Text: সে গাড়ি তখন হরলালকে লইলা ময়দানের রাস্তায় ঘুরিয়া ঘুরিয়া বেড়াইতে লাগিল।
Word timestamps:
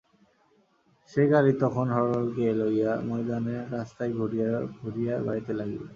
সে 1.09 1.21
গাড়ি 1.31 1.51
তখন 1.63 1.87
হরলালকে 1.95 2.45
লইলা 2.59 2.93
ময়দানের 3.07 3.63
রাস্তায় 3.75 4.11
ঘুরিয়া 4.17 4.47
ঘুরিয়া 4.79 5.13
বেড়াইতে 5.17 5.51
লাগিল। 5.59 5.79